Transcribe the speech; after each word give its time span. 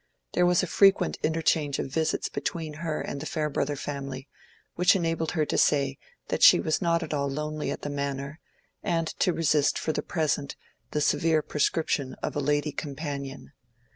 There 0.33 0.47
was 0.47 0.63
a 0.63 0.65
frequent 0.65 1.19
interchange 1.21 1.77
of 1.77 1.91
visits 1.93 2.27
between 2.27 2.73
her 2.81 3.01
and 3.01 3.21
the 3.21 3.27
Farebrother 3.27 3.75
family, 3.75 4.27
which 4.73 4.95
enabled 4.95 5.33
her 5.33 5.45
to 5.45 5.59
say 5.59 5.99
that 6.29 6.41
she 6.41 6.59
was 6.59 6.81
not 6.81 7.03
at 7.03 7.13
all 7.13 7.29
lonely 7.29 7.69
at 7.69 7.83
the 7.83 7.89
Manor, 7.91 8.39
and 8.81 9.05
to 9.19 9.31
resist 9.31 9.77
for 9.77 9.93
the 9.93 10.01
present 10.01 10.55
the 10.89 11.01
severe 11.01 11.43
prescription 11.43 12.15
of 12.23 12.35
a 12.35 12.39
lady 12.39 12.71
companion. 12.71 13.51